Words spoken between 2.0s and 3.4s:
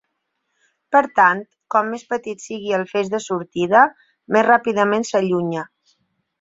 petit sigui el feix de